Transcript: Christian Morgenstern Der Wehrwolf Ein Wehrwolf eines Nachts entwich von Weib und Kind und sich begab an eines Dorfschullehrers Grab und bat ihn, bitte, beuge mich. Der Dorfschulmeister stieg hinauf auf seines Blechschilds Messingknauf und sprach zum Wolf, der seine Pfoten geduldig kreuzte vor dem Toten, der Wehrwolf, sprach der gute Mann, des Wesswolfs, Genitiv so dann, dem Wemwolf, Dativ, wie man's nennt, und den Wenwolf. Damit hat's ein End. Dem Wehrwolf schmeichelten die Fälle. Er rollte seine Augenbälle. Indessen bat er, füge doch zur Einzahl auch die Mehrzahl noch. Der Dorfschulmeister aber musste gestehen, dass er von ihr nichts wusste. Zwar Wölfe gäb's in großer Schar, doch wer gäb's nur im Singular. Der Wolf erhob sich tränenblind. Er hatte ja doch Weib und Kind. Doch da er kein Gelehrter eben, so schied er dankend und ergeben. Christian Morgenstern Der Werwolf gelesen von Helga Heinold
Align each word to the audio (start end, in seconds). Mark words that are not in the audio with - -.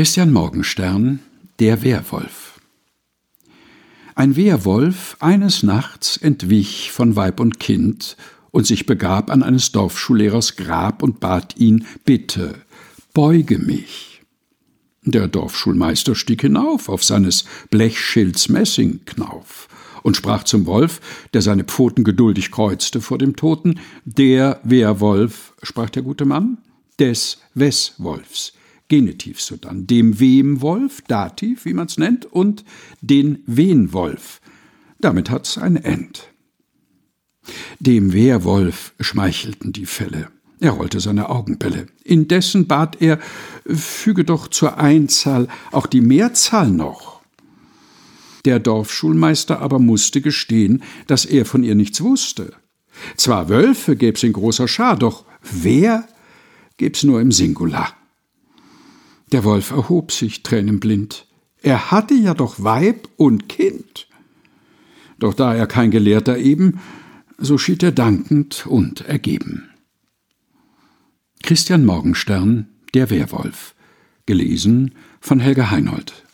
Christian 0.00 0.32
Morgenstern 0.32 1.18
Der 1.58 1.82
Wehrwolf 1.82 2.58
Ein 4.14 4.34
Wehrwolf 4.34 5.18
eines 5.20 5.62
Nachts 5.62 6.16
entwich 6.16 6.90
von 6.90 7.16
Weib 7.16 7.38
und 7.38 7.60
Kind 7.60 8.16
und 8.50 8.66
sich 8.66 8.86
begab 8.86 9.30
an 9.30 9.42
eines 9.42 9.72
Dorfschullehrers 9.72 10.56
Grab 10.56 11.02
und 11.02 11.20
bat 11.20 11.58
ihn, 11.58 11.84
bitte, 12.06 12.54
beuge 13.12 13.58
mich. 13.58 14.22
Der 15.02 15.28
Dorfschulmeister 15.28 16.14
stieg 16.14 16.40
hinauf 16.40 16.88
auf 16.88 17.04
seines 17.04 17.44
Blechschilds 17.68 18.48
Messingknauf 18.48 19.68
und 20.02 20.16
sprach 20.16 20.44
zum 20.44 20.64
Wolf, 20.64 21.02
der 21.34 21.42
seine 21.42 21.64
Pfoten 21.64 22.04
geduldig 22.04 22.50
kreuzte 22.50 23.02
vor 23.02 23.18
dem 23.18 23.36
Toten, 23.36 23.78
der 24.06 24.60
Wehrwolf, 24.64 25.52
sprach 25.62 25.90
der 25.90 26.04
gute 26.04 26.24
Mann, 26.24 26.56
des 26.98 27.36
Wesswolfs, 27.52 28.54
Genitiv 28.90 29.40
so 29.40 29.56
dann, 29.56 29.86
dem 29.86 30.18
Wemwolf, 30.18 31.00
Dativ, 31.02 31.64
wie 31.64 31.74
man's 31.74 31.96
nennt, 31.96 32.26
und 32.26 32.64
den 33.00 33.38
Wenwolf. 33.46 34.40
Damit 34.98 35.30
hat's 35.30 35.58
ein 35.58 35.76
End. 35.76 36.28
Dem 37.78 38.12
Wehrwolf 38.12 38.92
schmeichelten 38.98 39.72
die 39.72 39.86
Fälle. 39.86 40.28
Er 40.58 40.72
rollte 40.72 40.98
seine 40.98 41.28
Augenbälle. 41.28 41.86
Indessen 42.02 42.66
bat 42.66 43.00
er, 43.00 43.20
füge 43.64 44.24
doch 44.24 44.48
zur 44.48 44.78
Einzahl 44.78 45.46
auch 45.70 45.86
die 45.86 46.00
Mehrzahl 46.00 46.68
noch. 46.68 47.20
Der 48.44 48.58
Dorfschulmeister 48.58 49.60
aber 49.60 49.78
musste 49.78 50.20
gestehen, 50.20 50.82
dass 51.06 51.24
er 51.26 51.46
von 51.46 51.62
ihr 51.62 51.76
nichts 51.76 52.00
wusste. 52.00 52.54
Zwar 53.16 53.48
Wölfe 53.48 53.94
gäb's 53.94 54.24
in 54.24 54.32
großer 54.32 54.66
Schar, 54.66 54.98
doch 54.98 55.24
wer 55.48 56.08
gäb's 56.76 57.04
nur 57.04 57.20
im 57.20 57.30
Singular. 57.30 57.94
Der 59.32 59.44
Wolf 59.44 59.70
erhob 59.70 60.12
sich 60.12 60.42
tränenblind. 60.42 61.26
Er 61.62 61.90
hatte 61.90 62.14
ja 62.14 62.34
doch 62.34 62.62
Weib 62.62 63.08
und 63.16 63.48
Kind. 63.48 64.08
Doch 65.18 65.34
da 65.34 65.54
er 65.54 65.66
kein 65.66 65.90
Gelehrter 65.90 66.38
eben, 66.38 66.80
so 67.38 67.58
schied 67.58 67.82
er 67.82 67.92
dankend 67.92 68.66
und 68.66 69.02
ergeben. 69.02 69.68
Christian 71.42 71.84
Morgenstern 71.84 72.68
Der 72.94 73.10
Werwolf 73.10 73.74
gelesen 74.26 74.94
von 75.20 75.40
Helga 75.40 75.70
Heinold 75.70 76.24